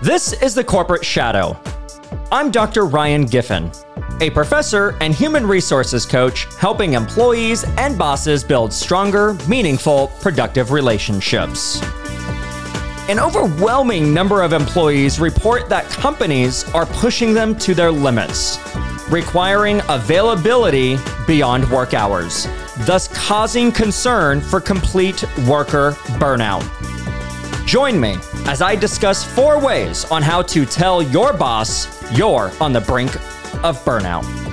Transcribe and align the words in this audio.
This 0.00 0.32
is 0.32 0.54
the 0.54 0.62
Corporate 0.62 1.04
Shadow. 1.04 1.58
I'm 2.30 2.52
Dr. 2.52 2.84
Ryan 2.86 3.24
Giffen, 3.26 3.68
a 4.20 4.30
professor 4.30 4.96
and 5.00 5.12
human 5.12 5.44
resources 5.44 6.06
coach 6.06 6.46
helping 6.54 6.92
employees 6.92 7.64
and 7.78 7.98
bosses 7.98 8.44
build 8.44 8.72
stronger, 8.72 9.34
meaningful, 9.48 10.12
productive 10.20 10.70
relationships. 10.70 11.82
An 13.08 13.18
overwhelming 13.18 14.14
number 14.14 14.42
of 14.42 14.52
employees 14.52 15.18
report 15.18 15.68
that 15.68 15.90
companies 15.90 16.62
are 16.74 16.86
pushing 16.86 17.34
them 17.34 17.56
to 17.56 17.74
their 17.74 17.90
limits, 17.90 18.60
requiring 19.10 19.82
availability 19.88 20.96
beyond 21.26 21.68
work 21.72 21.92
hours, 21.92 22.46
thus 22.86 23.08
causing 23.08 23.72
concern 23.72 24.40
for 24.40 24.60
complete 24.60 25.24
worker 25.48 25.90
burnout. 26.20 26.62
Join 27.66 27.98
me 27.98 28.16
as 28.48 28.62
I 28.62 28.74
discuss 28.74 29.22
four 29.22 29.60
ways 29.60 30.06
on 30.06 30.22
how 30.22 30.40
to 30.40 30.64
tell 30.64 31.02
your 31.02 31.34
boss 31.34 31.86
you're 32.16 32.50
on 32.62 32.72
the 32.72 32.80
brink 32.80 33.14
of 33.62 33.76
burnout. 33.84 34.47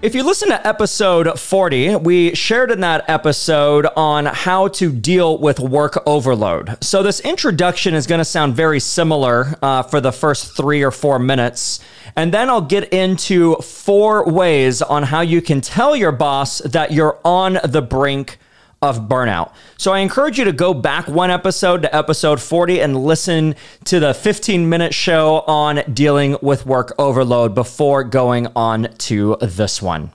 If 0.00 0.14
you 0.14 0.22
listen 0.22 0.50
to 0.50 0.64
episode 0.64 1.40
40, 1.40 1.96
we 1.96 2.32
shared 2.32 2.70
in 2.70 2.82
that 2.82 3.10
episode 3.10 3.84
on 3.96 4.26
how 4.26 4.68
to 4.68 4.92
deal 4.92 5.38
with 5.38 5.58
work 5.58 6.00
overload. 6.06 6.78
So, 6.84 7.02
this 7.02 7.18
introduction 7.18 7.94
is 7.94 8.06
going 8.06 8.20
to 8.20 8.24
sound 8.24 8.54
very 8.54 8.78
similar 8.78 9.56
uh, 9.60 9.82
for 9.82 10.00
the 10.00 10.12
first 10.12 10.56
three 10.56 10.84
or 10.84 10.92
four 10.92 11.18
minutes. 11.18 11.80
And 12.14 12.32
then 12.32 12.48
I'll 12.48 12.60
get 12.60 12.92
into 12.92 13.56
four 13.56 14.24
ways 14.30 14.82
on 14.82 15.02
how 15.02 15.22
you 15.22 15.42
can 15.42 15.60
tell 15.60 15.96
your 15.96 16.12
boss 16.12 16.58
that 16.58 16.92
you're 16.92 17.18
on 17.24 17.58
the 17.64 17.82
brink 17.82 18.38
of 18.80 19.08
burnout. 19.08 19.52
So 19.76 19.92
I 19.92 19.98
encourage 19.98 20.38
you 20.38 20.44
to 20.44 20.52
go 20.52 20.72
back 20.72 21.08
one 21.08 21.30
episode 21.30 21.82
to 21.82 21.94
episode 21.94 22.40
40 22.40 22.80
and 22.80 23.04
listen 23.04 23.54
to 23.84 23.98
the 24.00 24.14
15 24.14 24.68
minute 24.68 24.94
show 24.94 25.40
on 25.40 25.82
dealing 25.92 26.36
with 26.42 26.66
work 26.66 26.92
overload 26.98 27.54
before 27.54 28.04
going 28.04 28.48
on 28.54 28.92
to 28.98 29.36
this 29.40 29.82
one. 29.82 30.12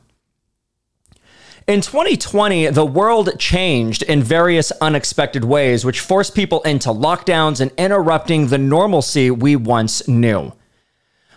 In 1.65 1.79
2020, 1.79 2.67
the 2.67 2.85
world 2.85 3.39
changed 3.39 4.03
in 4.03 4.21
various 4.21 4.71
unexpected 4.81 5.45
ways, 5.45 5.85
which 5.85 6.01
forced 6.01 6.35
people 6.35 6.61
into 6.63 6.89
lockdowns 6.89 7.61
and 7.61 7.71
interrupting 7.77 8.47
the 8.47 8.57
normalcy 8.57 9.31
we 9.31 9.55
once 9.55 10.05
knew. 10.05 10.51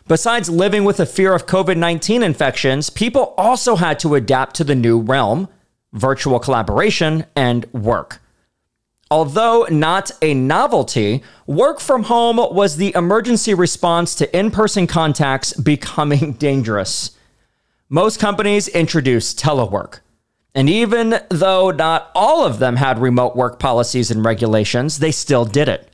Besides 0.08 0.48
living 0.48 0.82
with 0.84 0.96
the 0.96 1.06
fear 1.06 1.32
of 1.32 1.46
COVID 1.46 1.76
19 1.76 2.24
infections, 2.24 2.90
people 2.90 3.34
also 3.36 3.76
had 3.76 4.00
to 4.00 4.16
adapt 4.16 4.56
to 4.56 4.64
the 4.64 4.74
new 4.74 5.00
realm 5.00 5.48
virtual 5.96 6.38
collaboration, 6.38 7.24
and 7.34 7.64
work. 7.72 8.20
Although 9.10 9.66
not 9.70 10.10
a 10.20 10.34
novelty, 10.34 11.22
work 11.46 11.80
from 11.80 12.04
home 12.04 12.36
was 12.36 12.76
the 12.76 12.92
emergency 12.94 13.54
response 13.54 14.14
to 14.16 14.36
in 14.36 14.50
person 14.50 14.86
contacts 14.86 15.52
becoming 15.52 16.32
dangerous. 16.38 17.12
Most 17.88 18.18
companies 18.18 18.66
introduced 18.68 19.38
telework. 19.38 20.00
And 20.56 20.68
even 20.68 21.20
though 21.28 21.70
not 21.70 22.10
all 22.14 22.44
of 22.44 22.58
them 22.58 22.76
had 22.76 22.98
remote 22.98 23.36
work 23.36 23.60
policies 23.60 24.10
and 24.10 24.24
regulations, 24.24 24.98
they 24.98 25.12
still 25.12 25.44
did 25.44 25.68
it. 25.68 25.88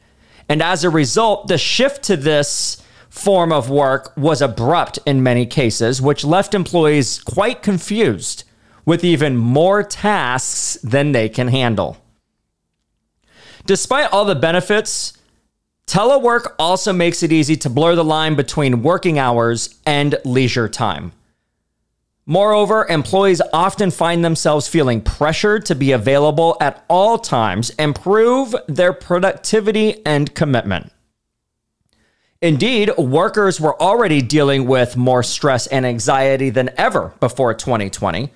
And 0.49 0.63
as 0.63 0.85
a 0.85 0.91
result, 0.91 1.49
the 1.49 1.59
shift 1.59 2.03
to 2.05 2.17
this 2.17 2.83
form 3.11 3.53
of 3.53 3.69
work 3.69 4.17
was 4.17 4.41
abrupt 4.41 4.99
in 5.05 5.23
many 5.23 5.45
cases, 5.45 6.01
which 6.01 6.25
left 6.25 6.55
employees 6.55 7.21
quite 7.21 7.63
confused 7.63 8.45
with 8.85 9.05
even 9.05 9.37
more 9.37 9.83
tasks 9.83 10.79
than 10.83 11.13
they 11.13 11.29
can 11.29 11.49
handle. 11.49 11.97
Despite 13.65 14.13
all 14.13 14.25
the 14.25 14.35
benefits, 14.35 15.13
telework 15.87 16.55
also 16.59 16.93
makes 16.93 17.23
it 17.23 17.33
easy 17.33 17.57
to 17.57 17.71
blur 17.71 17.95
the 17.95 18.05
line 18.05 18.35
between 18.35 18.83
working 18.83 19.19
hours 19.19 19.79
and 19.87 20.17
leisure 20.25 20.69
time. 20.69 21.13
Moreover, 22.25 22.87
employees 22.89 23.43
often 23.53 23.91
find 23.91 24.25
themselves 24.25 24.69
feeling 24.69 25.01
pressured 25.01 25.67
to 25.67 25.75
be 25.75 25.91
available 25.91 26.57
at 26.61 26.85
all 26.89 27.19
times 27.19 27.71
and 27.79 27.95
prove 27.95 28.55
their 28.69 28.93
productivity 28.93 30.05
and 30.07 30.33
commitment. 30.35 30.93
Indeed, 32.41 32.97
workers 32.97 33.61
were 33.61 33.81
already 33.81 34.23
dealing 34.23 34.67
with 34.67 34.97
more 34.97 35.23
stress 35.23 35.67
and 35.69 35.87
anxiety 35.87 36.51
than 36.51 36.71
ever 36.77 37.13
before 37.21 37.55
2020 37.55 38.31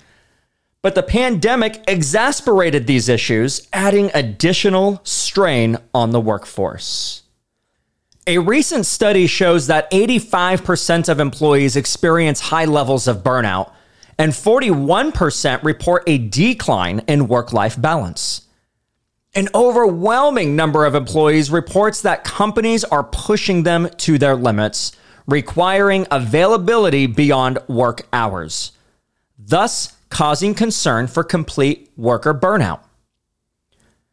but 0.81 0.95
the 0.95 1.03
pandemic 1.03 1.83
exasperated 1.87 2.87
these 2.87 3.09
issues, 3.09 3.67
adding 3.73 4.11
additional 4.13 5.01
strain 5.03 5.77
on 5.93 6.11
the 6.11 6.21
workforce. 6.21 7.23
A 8.25 8.39
recent 8.39 8.85
study 8.85 9.25
shows 9.25 9.67
that 9.67 9.89
85% 9.91 11.07
of 11.07 11.19
employees 11.19 11.75
experience 11.75 12.41
high 12.41 12.65
levels 12.65 13.07
of 13.07 13.23
burnout, 13.23 13.71
and 14.17 14.33
41% 14.33 15.63
report 15.63 16.03
a 16.07 16.17
decline 16.17 17.01
in 17.07 17.27
work 17.27 17.53
life 17.53 17.79
balance. 17.79 18.47
An 19.35 19.47
overwhelming 19.53 20.55
number 20.55 20.85
of 20.85 20.95
employees 20.95 21.51
reports 21.51 22.01
that 22.01 22.23
companies 22.23 22.83
are 22.83 23.03
pushing 23.03 23.63
them 23.63 23.89
to 23.97 24.17
their 24.17 24.35
limits, 24.35 24.93
requiring 25.27 26.07
availability 26.09 27.05
beyond 27.05 27.59
work 27.67 28.07
hours. 28.11 28.71
Thus, 29.37 29.96
causing 30.09 30.53
concern 30.53 31.07
for 31.07 31.23
complete 31.23 31.91
worker 31.95 32.33
burnout. 32.33 32.81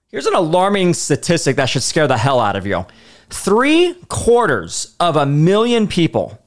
Here's 0.09 0.27
an 0.27 0.34
alarming 0.34 0.94
statistic 0.94 1.56
that 1.56 1.69
should 1.69 1.82
scare 1.82 2.06
the 2.06 2.19
hell 2.19 2.41
out 2.41 2.56
of 2.56 2.66
you. 2.66 2.87
Three 3.31 3.94
quarters 4.09 4.94
of 5.00 5.16
a 5.16 5.27
million 5.27 5.88
people 5.88 6.38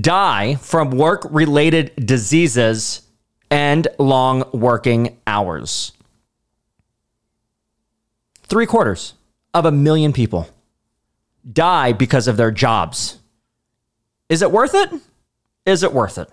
die 0.00 0.54
from 0.56 0.90
work 0.90 1.26
related 1.30 1.92
diseases 1.96 3.02
and 3.50 3.88
long 3.98 4.44
working 4.52 5.18
hours. 5.26 5.92
Three 8.44 8.66
quarters 8.66 9.14
of 9.52 9.64
a 9.64 9.72
million 9.72 10.12
people 10.12 10.48
die 11.50 11.92
because 11.92 12.28
of 12.28 12.36
their 12.36 12.50
jobs. 12.50 13.18
Is 14.28 14.42
it 14.42 14.52
worth 14.52 14.74
it? 14.74 14.90
Is 15.66 15.82
it 15.82 15.92
worth 15.92 16.18
it? 16.18 16.30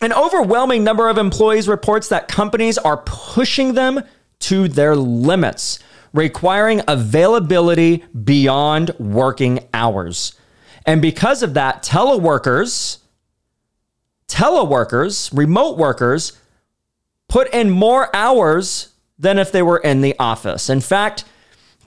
An 0.00 0.12
overwhelming 0.12 0.84
number 0.84 1.08
of 1.08 1.18
employees 1.18 1.68
reports 1.68 2.08
that 2.08 2.28
companies 2.28 2.78
are 2.78 2.98
pushing 2.98 3.74
them 3.74 4.02
to 4.40 4.68
their 4.68 4.94
limits, 4.96 5.78
requiring 6.12 6.82
availability 6.86 8.04
beyond 8.24 8.90
working 8.98 9.60
hours. 9.72 10.34
And 10.84 11.00
because 11.00 11.42
of 11.42 11.54
that, 11.54 11.82
teleworkers, 11.82 12.98
teleworkers, 14.28 15.36
remote 15.36 15.78
workers 15.78 16.38
put 17.28 17.52
in 17.54 17.70
more 17.70 18.14
hours 18.14 18.92
than 19.18 19.38
if 19.38 19.52
they 19.52 19.62
were 19.62 19.78
in 19.78 20.02
the 20.02 20.14
office. 20.18 20.68
In 20.68 20.80
fact, 20.80 21.24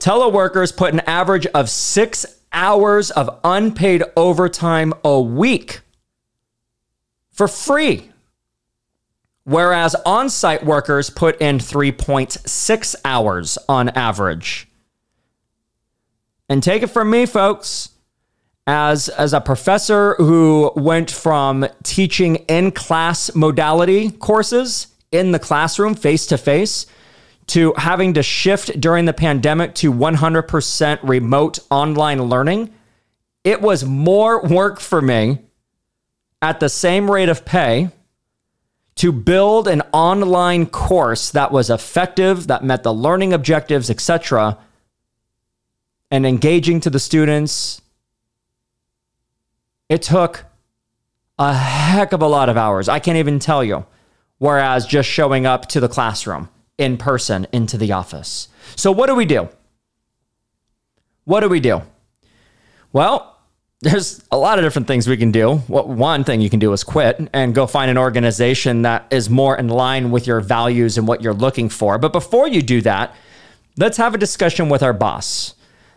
teleworkers 0.00 0.76
put 0.76 0.92
an 0.92 1.00
average 1.00 1.46
of 1.48 1.70
6 1.70 2.26
hours 2.52 3.10
of 3.10 3.38
unpaid 3.44 4.02
overtime 4.16 4.92
a 5.04 5.20
week 5.20 5.80
for 7.38 7.46
free. 7.46 8.10
Whereas 9.44 9.94
on 10.04 10.28
site 10.28 10.66
workers 10.66 11.08
put 11.08 11.40
in 11.40 11.58
3.6 11.58 12.96
hours 13.04 13.56
on 13.68 13.90
average. 13.90 14.66
And 16.48 16.64
take 16.64 16.82
it 16.82 16.88
from 16.88 17.10
me, 17.10 17.26
folks, 17.26 17.90
as, 18.66 19.08
as 19.08 19.32
a 19.32 19.40
professor 19.40 20.16
who 20.16 20.72
went 20.74 21.12
from 21.12 21.64
teaching 21.84 22.36
in 22.48 22.72
class 22.72 23.32
modality 23.36 24.10
courses 24.10 24.88
in 25.12 25.30
the 25.30 25.38
classroom 25.38 25.94
face 25.94 26.26
to 26.26 26.38
face 26.38 26.86
to 27.46 27.72
having 27.76 28.14
to 28.14 28.22
shift 28.22 28.80
during 28.80 29.04
the 29.04 29.12
pandemic 29.12 29.76
to 29.76 29.92
100% 29.92 30.98
remote 31.04 31.60
online 31.70 32.24
learning, 32.24 32.74
it 33.44 33.62
was 33.62 33.84
more 33.84 34.42
work 34.42 34.80
for 34.80 35.00
me 35.00 35.38
at 36.40 36.60
the 36.60 36.68
same 36.68 37.10
rate 37.10 37.28
of 37.28 37.44
pay 37.44 37.90
to 38.96 39.12
build 39.12 39.68
an 39.68 39.82
online 39.92 40.66
course 40.66 41.30
that 41.30 41.52
was 41.52 41.70
effective, 41.70 42.48
that 42.48 42.64
met 42.64 42.82
the 42.82 42.92
learning 42.92 43.32
objectives, 43.32 43.90
etc., 43.90 44.58
and 46.10 46.26
engaging 46.26 46.80
to 46.80 46.90
the 46.90 46.98
students. 46.98 47.80
It 49.88 50.02
took 50.02 50.44
a 51.38 51.54
heck 51.54 52.12
of 52.12 52.22
a 52.22 52.26
lot 52.26 52.48
of 52.48 52.56
hours. 52.56 52.88
I 52.88 52.98
can't 52.98 53.18
even 53.18 53.38
tell 53.38 53.62
you. 53.62 53.86
Whereas 54.38 54.86
just 54.86 55.08
showing 55.08 55.46
up 55.46 55.66
to 55.68 55.80
the 55.80 55.88
classroom 55.88 56.48
in 56.76 56.96
person 56.96 57.46
into 57.52 57.76
the 57.76 57.92
office. 57.92 58.48
So, 58.76 58.92
what 58.92 59.06
do 59.06 59.14
we 59.14 59.26
do? 59.26 59.48
What 61.24 61.40
do 61.40 61.48
we 61.48 61.60
do? 61.60 61.82
Well, 62.92 63.37
there's 63.80 64.24
a 64.32 64.36
lot 64.36 64.58
of 64.58 64.64
different 64.64 64.88
things 64.88 65.08
we 65.08 65.16
can 65.16 65.30
do. 65.30 65.56
What 65.68 65.88
one 65.88 66.24
thing 66.24 66.40
you 66.40 66.50
can 66.50 66.58
do 66.58 66.72
is 66.72 66.82
quit 66.82 67.28
and 67.32 67.54
go 67.54 67.66
find 67.66 67.90
an 67.90 67.98
organization 67.98 68.82
that 68.82 69.06
is 69.10 69.30
more 69.30 69.56
in 69.56 69.68
line 69.68 70.10
with 70.10 70.26
your 70.26 70.40
values 70.40 70.98
and 70.98 71.06
what 71.06 71.22
you're 71.22 71.34
looking 71.34 71.68
for. 71.68 71.96
But 71.96 72.12
before 72.12 72.48
you 72.48 72.60
do 72.60 72.80
that, 72.82 73.14
let's 73.76 73.96
have 73.96 74.14
a 74.14 74.18
discussion 74.18 74.68
with 74.68 74.82
our 74.82 74.92
boss. 74.92 75.54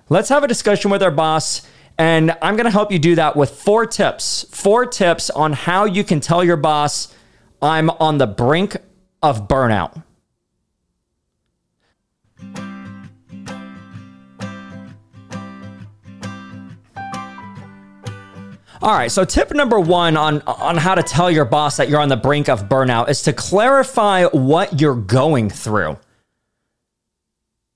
Let's 0.10 0.30
have 0.30 0.44
a 0.44 0.48
discussion 0.48 0.92
with 0.92 1.02
our 1.02 1.12
boss. 1.12 1.68
And 1.98 2.38
I'm 2.42 2.56
going 2.56 2.66
to 2.66 2.72
help 2.72 2.92
you 2.92 3.00
do 3.00 3.16
that 3.16 3.36
with 3.36 3.50
four 3.50 3.88
tips. 3.88 4.46
Four 4.52 4.86
tips 4.86 5.32
on 5.32 5.54
how 5.54 5.86
you 5.86 6.04
can 6.04 6.20
tell 6.20 6.44
your 6.44 6.58
boss, 6.58 7.14
I'm 7.62 7.90
on 7.90 8.20
the 8.20 8.28
brink 8.28 8.78
of 9.24 9.48
burnout. 9.48 10.04
All 18.84 18.94
right, 18.94 19.12
so 19.12 19.24
tip 19.24 19.52
number 19.52 19.80
one 19.80 20.18
on, 20.18 20.42
on 20.42 20.76
how 20.76 20.96
to 20.96 21.04
tell 21.04 21.30
your 21.30 21.46
boss 21.46 21.78
that 21.78 21.88
you're 21.88 22.00
on 22.00 22.10
the 22.10 22.18
brink 22.18 22.50
of 22.50 22.68
burnout 22.68 23.10
is 23.10 23.22
to 23.24 23.34
clarify 23.34 24.26
what 24.26 24.82
you're 24.82 24.96
going 24.96 25.52
through. 25.52 26.00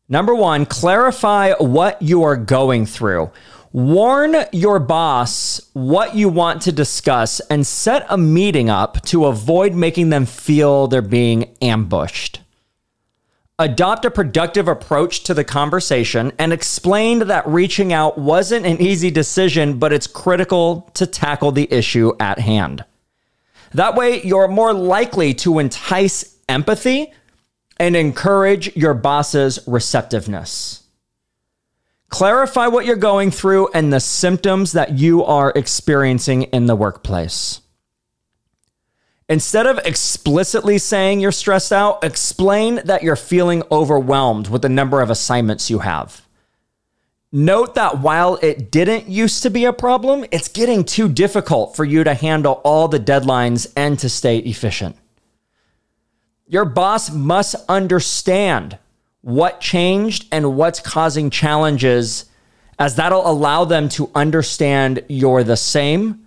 Number 0.09 0.33
one, 0.33 0.65
clarify 0.65 1.53
what 1.59 2.01
you 2.01 2.23
are 2.23 2.35
going 2.35 2.87
through. 2.87 3.29
Warn 3.71 4.35
your 4.51 4.79
boss 4.79 5.61
what 5.73 6.15
you 6.15 6.27
want 6.27 6.63
to 6.63 6.71
discuss 6.71 7.39
and 7.51 7.67
set 7.67 8.07
a 8.09 8.17
meeting 8.17 8.71
up 8.71 9.03
to 9.03 9.25
avoid 9.25 9.75
making 9.75 10.09
them 10.09 10.25
feel 10.25 10.87
they're 10.87 11.03
being 11.03 11.55
ambushed. 11.61 12.39
Adopt 13.57 14.03
a 14.03 14.11
productive 14.11 14.67
approach 14.67 15.23
to 15.23 15.33
the 15.33 15.45
conversation 15.45 16.33
and 16.37 16.51
explain 16.51 17.19
that 17.19 17.47
reaching 17.47 17.93
out 17.93 18.17
wasn't 18.17 18.65
an 18.65 18.81
easy 18.81 19.09
decision, 19.09 19.79
but 19.79 19.93
it's 19.93 20.07
critical 20.07 20.89
to 20.93 21.07
tackle 21.07 21.53
the 21.53 21.71
issue 21.71 22.11
at 22.19 22.37
hand. 22.37 22.83
That 23.73 23.95
way, 23.95 24.21
you're 24.23 24.49
more 24.49 24.73
likely 24.73 25.33
to 25.35 25.59
entice 25.59 26.35
empathy 26.49 27.13
and 27.77 27.95
encourage 27.95 28.75
your 28.75 28.93
boss's 28.93 29.59
receptiveness. 29.65 30.83
Clarify 32.09 32.67
what 32.67 32.85
you're 32.85 32.97
going 32.97 33.31
through 33.31 33.69
and 33.73 33.91
the 33.91 34.01
symptoms 34.01 34.73
that 34.73 34.97
you 34.97 35.23
are 35.23 35.53
experiencing 35.55 36.43
in 36.43 36.65
the 36.65 36.75
workplace. 36.75 37.61
Instead 39.27 39.66
of 39.66 39.80
explicitly 39.80 40.77
saying 40.77 41.19
you're 41.19 41.31
stressed 41.31 41.74
out, 41.74 42.04
explain 42.04 42.80
that 42.86 43.01
you're 43.01 43.16
feeling 43.16 43.63
overwhelmed 43.72 44.48
with 44.48 44.62
the 44.62 44.69
number 44.69 45.01
of 45.01 45.10
assignments 45.10 45.69
you 45.69 45.80
have. 45.80 46.22
Note 47.31 47.74
that 47.75 48.00
while 48.00 48.36
it 48.44 48.72
didn't 48.72 49.10
used 49.10 49.42
to 49.42 49.50
be 49.50 49.66
a 49.66 49.74
problem, 49.74 50.25
it's 50.31 50.48
getting 50.48 50.83
too 50.83 51.10
difficult 51.10 51.75
for 51.75 51.83
you 51.83 52.04
to 52.04 52.13
handle 52.13 52.62
all 52.63 52.88
the 52.88 53.00
deadlines 53.00 53.72
and 53.75 53.98
to 54.00 54.10
stay 54.10 54.38
efficient. 54.38 54.95
Your 56.48 56.66
boss 56.66 57.12
must 57.12 57.56
understand 57.68 58.77
what 59.22 59.60
changed 59.60 60.27
and 60.31 60.56
what's 60.56 60.80
causing 60.80 61.31
challenges, 61.31 62.25
as 62.77 62.95
that'll 62.95 63.27
allow 63.27 63.66
them 63.66 63.89
to 63.89 64.12
understand 64.13 65.04
you're 65.10 65.44
the 65.44 65.57
same 65.57 66.25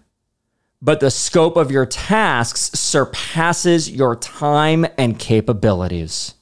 but 0.81 1.01
the 1.01 1.11
scope 1.11 1.57
of 1.57 1.71
your 1.71 1.87
tasks 1.87 2.71
surpasses 2.79 3.91
your 3.91 4.15
time 4.15 4.87
and 4.97 5.19
capabilities. 5.19 6.35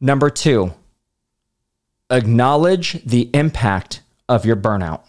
Number 0.00 0.30
two, 0.30 0.74
acknowledge 2.10 3.02
the 3.04 3.30
impact 3.32 4.02
of 4.28 4.44
your 4.44 4.56
burnout. 4.56 5.02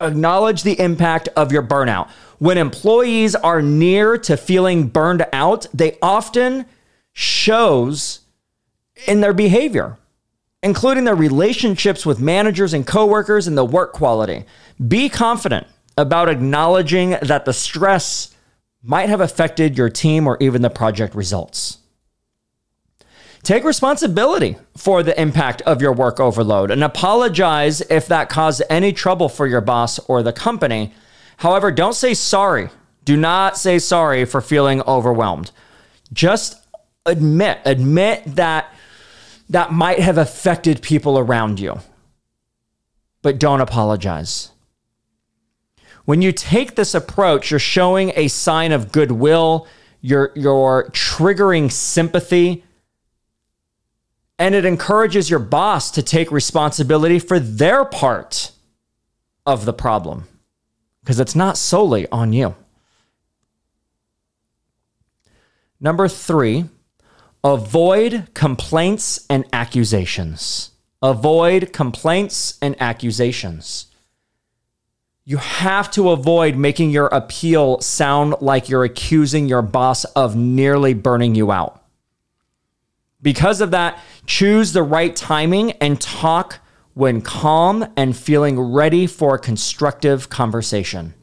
Acknowledge 0.00 0.62
the 0.62 0.78
impact 0.78 1.28
of 1.36 1.50
your 1.50 1.62
burnout. 1.62 2.10
When 2.38 2.58
employees 2.58 3.34
are 3.34 3.62
near 3.62 4.18
to 4.18 4.36
feeling 4.36 4.88
burned 4.88 5.26
out, 5.32 5.66
they 5.72 5.96
often 6.02 6.66
shows 7.14 8.20
in 9.06 9.22
their 9.22 9.32
behavior 9.32 9.96
including 10.66 11.04
their 11.04 11.14
relationships 11.14 12.04
with 12.04 12.18
managers 12.18 12.74
and 12.74 12.84
coworkers 12.84 13.46
and 13.46 13.56
the 13.56 13.64
work 13.64 13.92
quality. 13.92 14.44
Be 14.88 15.08
confident 15.08 15.64
about 15.96 16.28
acknowledging 16.28 17.10
that 17.22 17.44
the 17.44 17.52
stress 17.52 18.34
might 18.82 19.08
have 19.08 19.20
affected 19.20 19.78
your 19.78 19.88
team 19.88 20.26
or 20.26 20.36
even 20.40 20.62
the 20.62 20.68
project 20.68 21.14
results. 21.14 21.78
Take 23.44 23.62
responsibility 23.62 24.56
for 24.76 25.04
the 25.04 25.18
impact 25.20 25.62
of 25.62 25.80
your 25.80 25.92
work 25.92 26.18
overload 26.18 26.72
and 26.72 26.82
apologize 26.82 27.80
if 27.82 28.08
that 28.08 28.28
caused 28.28 28.60
any 28.68 28.92
trouble 28.92 29.28
for 29.28 29.46
your 29.46 29.60
boss 29.60 30.00
or 30.08 30.24
the 30.24 30.32
company. 30.32 30.92
However, 31.36 31.70
don't 31.70 31.94
say 31.94 32.12
sorry. 32.12 32.70
Do 33.04 33.16
not 33.16 33.56
say 33.56 33.78
sorry 33.78 34.24
for 34.24 34.40
feeling 34.40 34.82
overwhelmed. 34.82 35.52
Just 36.12 36.60
admit, 37.06 37.60
admit 37.64 38.24
that 38.34 38.72
that 39.48 39.72
might 39.72 40.00
have 40.00 40.18
affected 40.18 40.82
people 40.82 41.18
around 41.18 41.60
you. 41.60 41.80
But 43.22 43.38
don't 43.38 43.60
apologize. 43.60 44.50
When 46.04 46.22
you 46.22 46.32
take 46.32 46.76
this 46.76 46.94
approach, 46.94 47.50
you're 47.50 47.60
showing 47.60 48.12
a 48.14 48.28
sign 48.28 48.72
of 48.72 48.92
goodwill, 48.92 49.66
you're, 50.00 50.32
you're 50.36 50.88
triggering 50.92 51.70
sympathy, 51.70 52.64
and 54.38 54.54
it 54.54 54.64
encourages 54.64 55.30
your 55.30 55.40
boss 55.40 55.90
to 55.92 56.02
take 56.02 56.30
responsibility 56.30 57.18
for 57.18 57.40
their 57.40 57.84
part 57.84 58.52
of 59.44 59.64
the 59.64 59.72
problem 59.72 60.28
because 61.00 61.18
it's 61.18 61.34
not 61.34 61.56
solely 61.56 62.06
on 62.10 62.32
you. 62.32 62.54
Number 65.80 66.08
three, 66.08 66.66
Avoid 67.46 68.34
complaints 68.34 69.24
and 69.30 69.44
accusations. 69.52 70.72
Avoid 71.00 71.72
complaints 71.72 72.58
and 72.60 72.74
accusations. 72.80 73.86
You 75.24 75.36
have 75.36 75.88
to 75.92 76.10
avoid 76.10 76.56
making 76.56 76.90
your 76.90 77.06
appeal 77.06 77.80
sound 77.80 78.34
like 78.40 78.68
you're 78.68 78.82
accusing 78.82 79.46
your 79.46 79.62
boss 79.62 80.04
of 80.16 80.34
nearly 80.34 80.92
burning 80.92 81.36
you 81.36 81.52
out. 81.52 81.84
Because 83.22 83.60
of 83.60 83.70
that, 83.70 84.00
choose 84.26 84.72
the 84.72 84.82
right 84.82 85.14
timing 85.14 85.70
and 85.74 86.00
talk 86.00 86.58
when 86.94 87.20
calm 87.20 87.86
and 87.96 88.16
feeling 88.16 88.58
ready 88.58 89.06
for 89.06 89.36
a 89.36 89.38
constructive 89.38 90.28
conversation. 90.28 91.14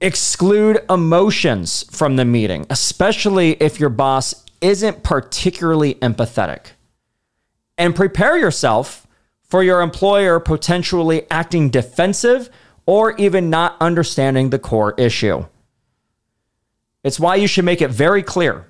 Exclude 0.00 0.82
emotions 0.88 1.84
from 1.90 2.16
the 2.16 2.24
meeting, 2.24 2.64
especially 2.70 3.50
if 3.60 3.78
your 3.78 3.90
boss 3.90 4.46
isn't 4.60 5.02
particularly 5.02 5.94
empathetic. 5.96 6.72
And 7.78 7.96
prepare 7.96 8.38
yourself 8.38 9.06
for 9.42 9.62
your 9.62 9.80
employer 9.80 10.38
potentially 10.38 11.26
acting 11.30 11.70
defensive 11.70 12.50
or 12.86 13.16
even 13.16 13.50
not 13.50 13.76
understanding 13.80 14.50
the 14.50 14.58
core 14.58 14.94
issue. 14.96 15.44
It's 17.02 17.18
why 17.18 17.36
you 17.36 17.46
should 17.46 17.64
make 17.64 17.82
it 17.82 17.90
very 17.90 18.22
clear 18.22 18.66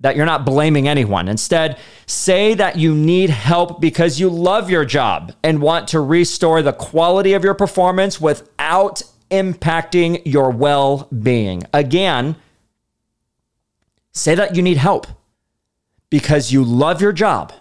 that 0.00 0.16
you're 0.16 0.26
not 0.26 0.46
blaming 0.46 0.86
anyone. 0.86 1.28
Instead, 1.28 1.78
say 2.06 2.54
that 2.54 2.76
you 2.76 2.94
need 2.94 3.30
help 3.30 3.80
because 3.80 4.20
you 4.20 4.28
love 4.28 4.70
your 4.70 4.84
job 4.84 5.32
and 5.42 5.60
want 5.60 5.88
to 5.88 6.00
restore 6.00 6.62
the 6.62 6.72
quality 6.72 7.32
of 7.32 7.42
your 7.42 7.54
performance 7.54 8.20
without 8.20 9.02
impacting 9.30 10.22
your 10.24 10.50
well 10.50 11.08
being. 11.22 11.64
Again, 11.72 12.36
say 14.12 14.34
that 14.34 14.54
you 14.54 14.62
need 14.62 14.76
help 14.76 15.06
because 16.10 16.52
you 16.52 16.64
love 16.64 17.00
your 17.00 17.12
job 17.12 17.52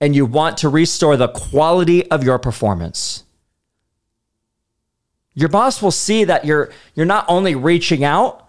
and 0.00 0.14
you 0.14 0.26
want 0.26 0.58
to 0.58 0.68
restore 0.68 1.16
the 1.16 1.28
quality 1.28 2.08
of 2.10 2.22
your 2.22 2.38
performance. 2.38 3.24
Your 5.34 5.48
boss 5.48 5.82
will 5.82 5.90
see 5.90 6.24
that 6.24 6.44
you're 6.44 6.70
you're 6.94 7.06
not 7.06 7.26
only 7.28 7.54
reaching 7.54 8.04
out 8.04 8.48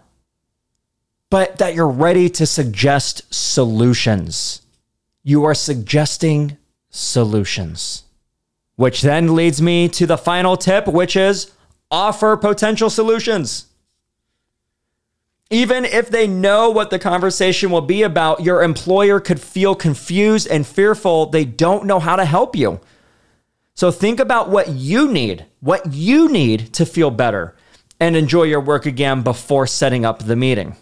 but 1.30 1.58
that 1.58 1.74
you're 1.74 1.86
ready 1.86 2.30
to 2.30 2.46
suggest 2.46 3.22
solutions. 3.32 4.62
You 5.22 5.44
are 5.44 5.54
suggesting 5.54 6.56
solutions. 6.88 8.04
Which 8.76 9.02
then 9.02 9.34
leads 9.34 9.60
me 9.60 9.88
to 9.90 10.06
the 10.06 10.16
final 10.16 10.56
tip 10.56 10.86
which 10.86 11.16
is 11.16 11.52
offer 11.90 12.36
potential 12.36 12.88
solutions. 12.88 13.67
Even 15.50 15.86
if 15.86 16.10
they 16.10 16.26
know 16.26 16.68
what 16.68 16.90
the 16.90 16.98
conversation 16.98 17.70
will 17.70 17.80
be 17.80 18.02
about, 18.02 18.42
your 18.42 18.62
employer 18.62 19.18
could 19.18 19.40
feel 19.40 19.74
confused 19.74 20.46
and 20.46 20.66
fearful. 20.66 21.26
They 21.26 21.46
don't 21.46 21.86
know 21.86 22.00
how 22.00 22.16
to 22.16 22.24
help 22.26 22.54
you. 22.54 22.80
So 23.74 23.90
think 23.90 24.20
about 24.20 24.50
what 24.50 24.68
you 24.70 25.10
need, 25.10 25.46
what 25.60 25.92
you 25.92 26.28
need 26.28 26.74
to 26.74 26.84
feel 26.84 27.10
better 27.10 27.56
and 28.00 28.14
enjoy 28.14 28.42
your 28.44 28.60
work 28.60 28.86
again 28.86 29.22
before 29.22 29.66
setting 29.66 30.04
up 30.04 30.24
the 30.24 30.36
meeting. 30.36 30.76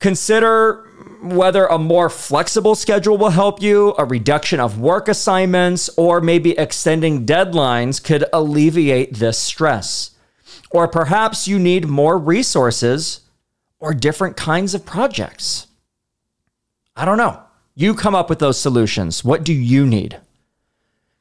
Consider 0.00 0.84
whether 1.22 1.66
a 1.66 1.78
more 1.78 2.08
flexible 2.08 2.74
schedule 2.74 3.16
will 3.18 3.30
help 3.30 3.60
you, 3.60 3.94
a 3.98 4.04
reduction 4.04 4.60
of 4.60 4.78
work 4.78 5.08
assignments, 5.08 5.88
or 5.96 6.20
maybe 6.20 6.56
extending 6.58 7.26
deadlines 7.26 8.02
could 8.02 8.24
alleviate 8.32 9.14
this 9.14 9.38
stress. 9.38 10.12
Or 10.76 10.86
perhaps 10.86 11.48
you 11.48 11.58
need 11.58 11.88
more 11.88 12.18
resources 12.18 13.20
or 13.78 13.94
different 13.94 14.36
kinds 14.36 14.74
of 14.74 14.84
projects. 14.84 15.68
I 16.94 17.06
don't 17.06 17.16
know. 17.16 17.40
You 17.74 17.94
come 17.94 18.14
up 18.14 18.28
with 18.28 18.40
those 18.40 18.60
solutions. 18.60 19.24
What 19.24 19.42
do 19.42 19.54
you 19.54 19.86
need? 19.86 20.20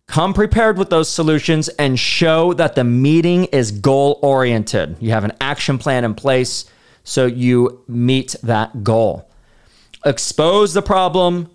Come 0.07 0.33
prepared 0.33 0.77
with 0.77 0.89
those 0.89 1.09
solutions 1.09 1.69
and 1.69 1.97
show 1.97 2.51
that 2.55 2.75
the 2.75 2.83
meeting 2.83 3.45
is 3.45 3.71
goal 3.71 4.19
oriented. 4.21 4.97
You 5.00 5.12
have 5.12 5.24
an 5.24 5.31
action 5.39 5.77
plan 5.77 6.03
in 6.03 6.15
place 6.15 6.65
so 7.05 7.25
you 7.25 7.81
meet 7.88 8.35
that 8.43 8.83
goal. 8.83 9.31
Expose 10.05 10.74
the 10.74 10.81
problem, 10.81 11.50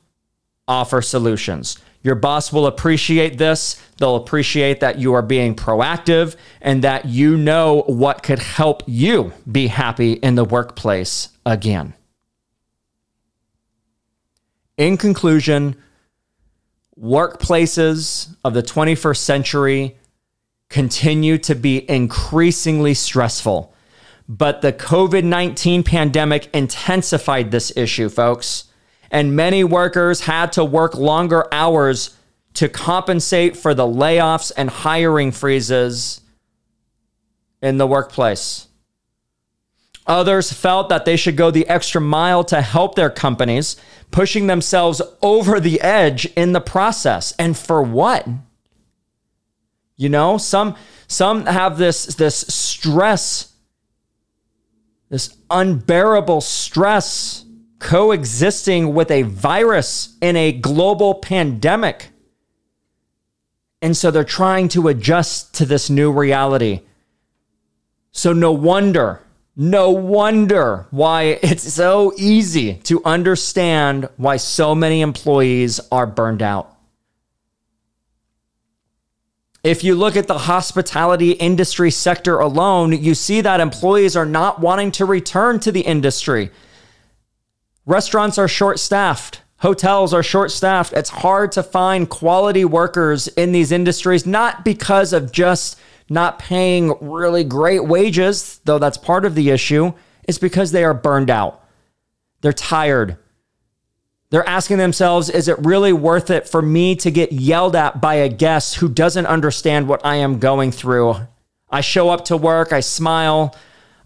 offer 0.66 1.02
solutions. 1.02 1.76
Your 2.02 2.14
boss 2.14 2.52
will 2.52 2.66
appreciate 2.66 3.36
this. 3.36 3.80
They'll 3.98 4.16
appreciate 4.16 4.80
that 4.80 4.98
you 4.98 5.12
are 5.12 5.22
being 5.22 5.54
proactive 5.54 6.36
and 6.60 6.82
that 6.82 7.06
you 7.06 7.36
know 7.36 7.82
what 7.86 8.22
could 8.22 8.38
help 8.38 8.82
you 8.86 9.32
be 9.50 9.66
happy 9.66 10.12
in 10.12 10.34
the 10.34 10.44
workplace 10.44 11.28
again. 11.44 11.94
In 14.78 14.96
conclusion, 14.96 15.76
workplaces 16.98 18.34
of 18.44 18.54
the 18.54 18.62
21st 18.62 19.18
century 19.18 19.96
continue 20.70 21.36
to 21.36 21.54
be 21.54 21.88
increasingly 21.90 22.94
stressful. 22.94 23.74
But 24.26 24.62
the 24.62 24.72
COVID 24.72 25.24
19 25.24 25.82
pandemic 25.82 26.48
intensified 26.54 27.50
this 27.50 27.76
issue, 27.76 28.08
folks. 28.08 28.69
And 29.10 29.34
many 29.34 29.64
workers 29.64 30.20
had 30.20 30.52
to 30.52 30.64
work 30.64 30.94
longer 30.94 31.46
hours 31.52 32.16
to 32.54 32.68
compensate 32.68 33.56
for 33.56 33.74
the 33.74 33.86
layoffs 33.86 34.52
and 34.56 34.70
hiring 34.70 35.32
freezes 35.32 36.20
in 37.62 37.78
the 37.78 37.86
workplace. 37.86 38.68
Others 40.06 40.52
felt 40.52 40.88
that 40.88 41.04
they 41.04 41.16
should 41.16 41.36
go 41.36 41.50
the 41.50 41.68
extra 41.68 42.00
mile 42.00 42.42
to 42.44 42.62
help 42.62 42.94
their 42.94 43.10
companies, 43.10 43.76
pushing 44.10 44.46
themselves 44.46 45.00
over 45.22 45.60
the 45.60 45.80
edge 45.80 46.26
in 46.36 46.52
the 46.52 46.60
process. 46.60 47.32
And 47.38 47.56
for 47.56 47.82
what? 47.82 48.26
You 49.96 50.08
know, 50.08 50.38
some 50.38 50.76
some 51.06 51.46
have 51.46 51.76
this 51.78 52.06
this 52.06 52.38
stress 52.48 53.50
this 55.10 55.36
unbearable 55.50 56.40
stress 56.40 57.44
coexisting 57.80 58.94
with 58.94 59.10
a 59.10 59.22
virus 59.22 60.16
in 60.20 60.36
a 60.36 60.52
global 60.52 61.14
pandemic. 61.14 62.10
And 63.82 63.96
so 63.96 64.10
they're 64.10 64.22
trying 64.22 64.68
to 64.68 64.88
adjust 64.88 65.54
to 65.54 65.66
this 65.66 65.90
new 65.90 66.12
reality. 66.12 66.82
So, 68.12 68.32
no 68.32 68.52
wonder, 68.52 69.22
no 69.56 69.90
wonder 69.90 70.86
why 70.90 71.38
it's 71.42 71.72
so 71.72 72.12
easy 72.16 72.74
to 72.84 73.02
understand 73.04 74.08
why 74.16 74.36
so 74.36 74.74
many 74.74 75.00
employees 75.00 75.80
are 75.90 76.06
burned 76.06 76.42
out. 76.42 76.76
If 79.62 79.84
you 79.84 79.94
look 79.94 80.16
at 80.16 80.26
the 80.26 80.38
hospitality 80.38 81.32
industry 81.32 81.90
sector 81.90 82.38
alone, 82.38 82.92
you 82.92 83.14
see 83.14 83.42
that 83.42 83.60
employees 83.60 84.16
are 84.16 84.26
not 84.26 84.60
wanting 84.60 84.90
to 84.92 85.04
return 85.04 85.60
to 85.60 85.72
the 85.72 85.82
industry. 85.82 86.50
Restaurants 87.86 88.38
are 88.38 88.48
short 88.48 88.78
staffed. 88.78 89.42
Hotels 89.58 90.14
are 90.14 90.22
short 90.22 90.50
staffed. 90.50 90.92
It's 90.92 91.10
hard 91.10 91.52
to 91.52 91.62
find 91.62 92.08
quality 92.08 92.64
workers 92.64 93.28
in 93.28 93.52
these 93.52 93.72
industries, 93.72 94.24
not 94.24 94.64
because 94.64 95.12
of 95.12 95.32
just 95.32 95.78
not 96.08 96.38
paying 96.38 96.94
really 97.00 97.44
great 97.44 97.84
wages, 97.84 98.60
though 98.64 98.78
that's 98.78 98.98
part 98.98 99.24
of 99.24 99.34
the 99.34 99.50
issue. 99.50 99.92
It's 100.24 100.38
because 100.38 100.72
they 100.72 100.84
are 100.84 100.94
burned 100.94 101.30
out. 101.30 101.62
They're 102.40 102.52
tired. 102.52 103.16
They're 104.30 104.48
asking 104.48 104.78
themselves, 104.78 105.28
is 105.28 105.48
it 105.48 105.58
really 105.58 105.92
worth 105.92 106.30
it 106.30 106.48
for 106.48 106.62
me 106.62 106.94
to 106.96 107.10
get 107.10 107.32
yelled 107.32 107.76
at 107.76 108.00
by 108.00 108.14
a 108.14 108.28
guest 108.28 108.76
who 108.76 108.88
doesn't 108.88 109.26
understand 109.26 109.88
what 109.88 110.04
I 110.04 110.16
am 110.16 110.38
going 110.38 110.72
through? 110.72 111.16
I 111.68 111.80
show 111.80 112.08
up 112.08 112.24
to 112.26 112.36
work, 112.36 112.72
I 112.72 112.80
smile, 112.80 113.54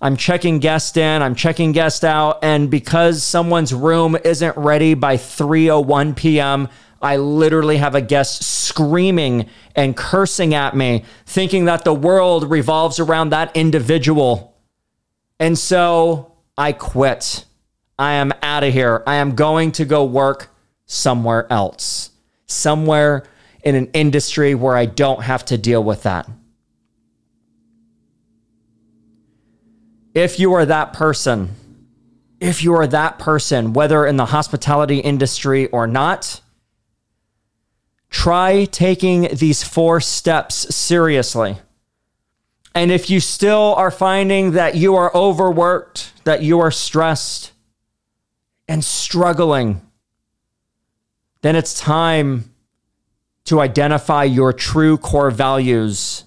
I'm 0.01 0.17
checking 0.17 0.59
guest 0.59 0.97
in, 0.97 1.23
I'm 1.23 1.35
checking 1.35 1.73
guest 1.73 2.05
out, 2.05 2.41
and 2.43 2.71
because 2.71 3.23
someone's 3.23 3.73
room 3.73 4.17
isn't 4.25 4.57
ready 4.57 4.95
by 4.95 5.17
3:01 5.17 6.17
p.m., 6.17 6.69
I 7.01 7.17
literally 7.17 7.77
have 7.77 7.95
a 7.95 8.01
guest 8.01 8.43
screaming 8.43 9.49
and 9.77 9.97
cursing 9.97 10.55
at 10.55 10.75
me, 10.75 11.05
thinking 11.27 11.67
that 11.67 11.85
the 11.85 11.95
world 11.95 12.51
revolves 12.51 12.99
around 12.99 13.31
that 13.31 13.55
individual. 13.55 14.57
And 15.39 15.59
so 15.59 16.33
I 16.57 16.73
quit. 16.73 17.45
I 17.99 18.15
am 18.15 18.33
out 18.43 18.65
of 18.65 18.73
here. 18.73 19.03
I 19.07 19.17
am 19.17 19.35
going 19.35 19.73
to 19.73 19.85
go 19.85 20.05
work 20.05 20.49
somewhere 20.87 21.47
else, 21.53 22.11
somewhere 22.47 23.25
in 23.63 23.75
an 23.75 23.91
industry 23.93 24.55
where 24.55 24.77
I 24.77 24.87
don't 24.87 25.23
have 25.23 25.45
to 25.47 25.59
deal 25.59 25.85
with 25.85 26.05
that. 26.05 26.29
If 30.15 30.39
you 30.39 30.55
are 30.55 30.65
that 30.65 30.93
person, 30.93 31.51
if 32.41 32.63
you 32.63 32.73
are 32.75 32.87
that 32.87 33.19
person, 33.19 33.73
whether 33.73 34.07
in 34.07 34.17
the 34.17 34.27
hospitality 34.27 34.99
industry 34.99 35.67
or 35.67 35.89
not, 35.89 36.41
try 38.11 38.65
taking 38.67 39.23
these 39.35 39.65
four 39.65 40.01
steps 40.01 40.73
seriously. 40.75 41.59
And 42.77 42.93
if 42.93 43.11
you 43.11 43.19
still 43.19 43.75
are 43.77 43.91
finding 43.91 44.53
that 44.53 44.77
you 44.77 44.95
are 44.95 45.15
overworked, 45.15 46.13
that 46.25 46.43
you 46.43 46.61
are 46.61 46.71
stressed, 46.71 47.53
and 48.69 48.85
struggling, 48.85 49.83
then 51.43 51.57
it's 51.57 51.79
time 51.79 52.51
to 53.45 53.61
identify 53.61 54.25
your 54.25 54.53
true 54.53 54.97
core 54.97 55.31
values, 55.31 56.25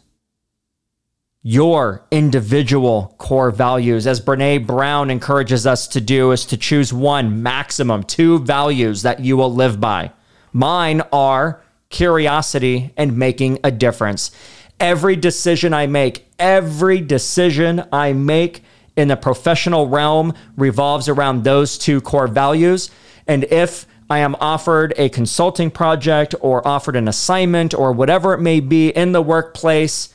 your 1.43 2.05
individual 2.11 3.15
core 3.17 3.51
values. 3.51 4.05
As 4.07 4.19
Brene 4.19 4.65
Brown 4.65 5.09
encourages 5.09 5.65
us 5.65 5.87
to 5.89 6.01
do, 6.01 6.31
is 6.31 6.45
to 6.45 6.57
choose 6.57 6.91
one, 6.91 7.41
maximum 7.41 8.03
two 8.03 8.39
values 8.39 9.03
that 9.03 9.19
you 9.19 9.37
will 9.37 9.53
live 9.53 9.79
by. 9.79 10.11
Mine 10.51 11.01
are 11.13 11.63
curiosity 11.89 12.93
and 12.97 13.17
making 13.17 13.59
a 13.63 13.71
difference. 13.71 14.31
Every 14.79 15.15
decision 15.15 15.73
I 15.73 15.87
make, 15.87 16.27
every 16.37 17.01
decision 17.01 17.83
I 17.91 18.13
make 18.13 18.63
in 18.95 19.07
the 19.07 19.15
professional 19.15 19.87
realm 19.87 20.33
revolves 20.57 21.07
around 21.07 21.43
those 21.43 21.77
two 21.77 22.01
core 22.01 22.27
values. 22.27 22.89
And 23.27 23.45
if 23.45 23.85
I 24.09 24.19
am 24.19 24.35
offered 24.39 24.93
a 24.97 25.09
consulting 25.09 25.69
project 25.69 26.33
or 26.41 26.67
offered 26.67 26.95
an 26.95 27.07
assignment 27.07 27.73
or 27.73 27.91
whatever 27.91 28.33
it 28.33 28.39
may 28.39 28.59
be 28.59 28.89
in 28.89 29.11
the 29.11 29.21
workplace 29.21 30.13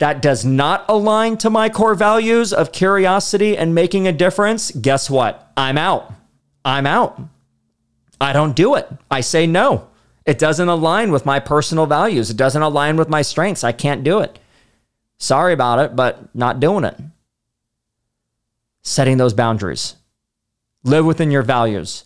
that 0.00 0.20
does 0.20 0.44
not 0.44 0.84
align 0.88 1.38
to 1.38 1.48
my 1.48 1.68
core 1.68 1.94
values 1.94 2.52
of 2.52 2.72
curiosity 2.72 3.56
and 3.56 3.74
making 3.74 4.06
a 4.06 4.12
difference, 4.12 4.70
guess 4.72 5.08
what? 5.08 5.50
I'm 5.56 5.78
out. 5.78 6.12
I'm 6.64 6.86
out. 6.86 7.20
I 8.20 8.32
don't 8.32 8.56
do 8.56 8.74
it. 8.74 8.88
I 9.10 9.20
say 9.20 9.46
no. 9.46 9.88
It 10.26 10.38
doesn't 10.38 10.68
align 10.68 11.12
with 11.12 11.24
my 11.24 11.40
personal 11.40 11.86
values. 11.86 12.30
It 12.30 12.36
doesn't 12.36 12.60
align 12.60 12.96
with 12.96 13.08
my 13.08 13.22
strengths. 13.22 13.64
I 13.64 13.72
can't 13.72 14.04
do 14.04 14.18
it. 14.18 14.38
Sorry 15.18 15.52
about 15.52 15.78
it, 15.78 15.96
but 15.96 16.34
not 16.34 16.60
doing 16.60 16.84
it 16.84 16.96
setting 18.82 19.16
those 19.16 19.34
boundaries. 19.34 19.96
Live 20.84 21.04
within 21.04 21.30
your 21.30 21.42
values. 21.42 22.04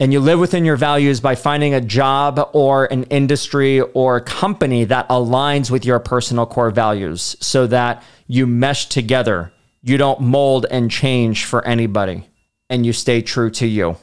And 0.00 0.14
you 0.14 0.20
live 0.20 0.40
within 0.40 0.64
your 0.64 0.76
values 0.76 1.20
by 1.20 1.34
finding 1.34 1.74
a 1.74 1.80
job 1.80 2.48
or 2.54 2.86
an 2.86 3.02
industry 3.04 3.82
or 3.82 4.16
a 4.16 4.20
company 4.22 4.84
that 4.84 5.06
aligns 5.10 5.70
with 5.70 5.84
your 5.84 5.98
personal 5.98 6.46
core 6.46 6.70
values 6.70 7.36
so 7.40 7.66
that 7.66 8.02
you 8.26 8.46
mesh 8.46 8.86
together. 8.86 9.52
You 9.82 9.98
don't 9.98 10.22
mold 10.22 10.64
and 10.70 10.90
change 10.90 11.44
for 11.44 11.62
anybody 11.66 12.26
and 12.70 12.86
you 12.86 12.94
stay 12.94 13.20
true 13.20 13.50
to 13.50 13.66
you. 13.66 13.96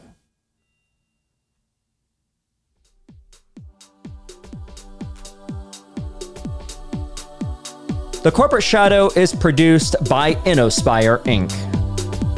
The 8.22 8.32
Corporate 8.32 8.64
Shadow 8.64 9.10
is 9.16 9.34
produced 9.34 9.96
by 10.08 10.36
Inospire 10.36 11.24
Inc. 11.24 11.67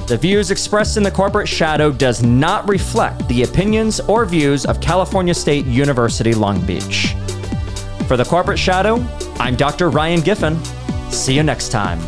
The 0.09 0.17
views 0.17 0.49
expressed 0.49 0.97
in 0.97 1.03
the 1.03 1.11
corporate 1.11 1.47
shadow 1.47 1.91
does 1.91 2.23
not 2.23 2.67
reflect 2.67 3.27
the 3.27 3.43
opinions 3.43 3.99
or 3.99 4.25
views 4.25 4.65
of 4.65 4.81
California 4.81 5.35
State 5.35 5.67
University 5.67 6.33
Long 6.33 6.65
Beach. 6.65 7.13
For 8.07 8.17
the 8.17 8.25
corporate 8.25 8.57
shadow, 8.57 8.95
I'm 9.39 9.55
Dr. 9.55 9.91
Ryan 9.91 10.21
Giffen. 10.21 10.57
See 11.11 11.35
you 11.35 11.43
next 11.43 11.69
time. 11.69 11.99